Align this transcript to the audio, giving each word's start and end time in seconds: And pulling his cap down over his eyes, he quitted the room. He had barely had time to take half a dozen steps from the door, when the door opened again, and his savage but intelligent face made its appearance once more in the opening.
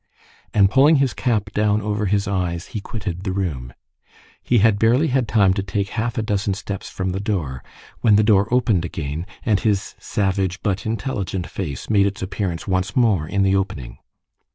And 0.51 0.71
pulling 0.71 0.95
his 0.95 1.13
cap 1.13 1.51
down 1.53 1.79
over 1.79 2.07
his 2.07 2.27
eyes, 2.27 2.69
he 2.69 2.81
quitted 2.81 3.21
the 3.23 3.31
room. 3.31 3.71
He 4.41 4.57
had 4.57 4.79
barely 4.79 5.09
had 5.09 5.27
time 5.27 5.53
to 5.53 5.61
take 5.61 5.89
half 5.89 6.17
a 6.17 6.23
dozen 6.23 6.55
steps 6.55 6.89
from 6.89 7.11
the 7.11 7.19
door, 7.19 7.63
when 7.99 8.15
the 8.15 8.23
door 8.23 8.51
opened 8.51 8.83
again, 8.83 9.27
and 9.45 9.59
his 9.59 9.93
savage 9.99 10.63
but 10.63 10.87
intelligent 10.87 11.45
face 11.45 11.87
made 11.87 12.07
its 12.07 12.23
appearance 12.23 12.67
once 12.67 12.95
more 12.95 13.27
in 13.27 13.43
the 13.43 13.55
opening. 13.55 13.99